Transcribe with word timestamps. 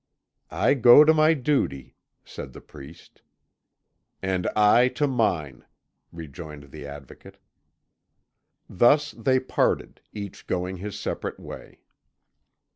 "I 0.49 0.73
go 0.73 1.03
to 1.05 1.13
my 1.13 1.35
duty," 1.35 1.95
said 2.25 2.53
the 2.53 2.59
priest. 2.61 3.21
"And 4.19 4.47
I 4.55 4.87
to 4.95 5.05
mine," 5.05 5.63
rejoined 6.11 6.71
the 6.71 6.87
Advocate. 6.87 7.37
Thus 8.67 9.11
they 9.11 9.39
parted, 9.39 10.01
each 10.11 10.47
going 10.47 10.77
his 10.77 10.99
separate 10.99 11.39
way. 11.39 11.81